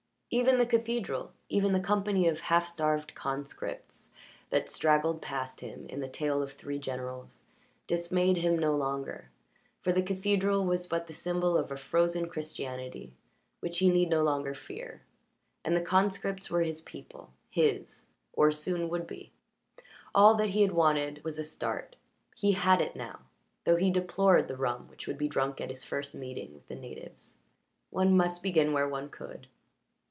Even 0.33 0.59
the 0.59 0.65
cathedral, 0.65 1.33
even 1.49 1.73
the 1.73 1.79
company 1.81 2.25
of 2.29 2.39
half 2.39 2.65
starved 2.65 3.13
conscripts 3.13 4.11
that 4.49 4.69
straggled 4.69 5.21
past 5.21 5.59
him 5.59 5.85
in 5.87 5.99
the 5.99 6.07
tail 6.07 6.41
of 6.41 6.53
three 6.53 6.79
generals, 6.79 7.47
dismayed 7.85 8.37
him 8.37 8.57
no 8.57 8.73
longer, 8.73 9.29
for 9.81 9.91
the 9.91 10.01
cathedral 10.01 10.63
was 10.63 10.87
but 10.87 11.07
the 11.07 11.13
symbol 11.13 11.57
of 11.57 11.69
a 11.69 11.75
frozen 11.75 12.29
Christianity 12.29 13.13
which 13.59 13.79
he 13.79 13.89
need 13.89 14.09
no 14.09 14.23
longer 14.23 14.55
fear, 14.55 15.01
and 15.65 15.75
the 15.75 15.81
conscripts 15.81 16.49
were 16.49 16.61
his 16.61 16.79
people 16.79 17.33
his 17.49 18.07
or 18.31 18.53
soon 18.53 18.87
would 18.87 19.05
be. 19.05 19.33
All 20.15 20.35
that 20.35 20.51
he 20.51 20.61
had 20.61 20.71
wanted 20.71 21.21
was 21.25 21.39
a 21.39 21.43
start; 21.43 21.97
he 22.37 22.53
had 22.53 22.79
it 22.79 22.95
now, 22.95 23.19
though 23.65 23.75
he 23.75 23.91
deplored 23.91 24.47
the 24.47 24.55
rum 24.55 24.87
which 24.87 25.07
would 25.07 25.17
be 25.17 25.27
drunk 25.27 25.59
at 25.59 25.69
his 25.69 25.83
first 25.83 26.15
meeting 26.15 26.53
with 26.53 26.69
the 26.69 26.75
natives. 26.75 27.37
One 27.89 28.15
must 28.15 28.41
begin 28.41 28.71
where 28.71 28.87
one 28.87 29.09
could. 29.09 29.47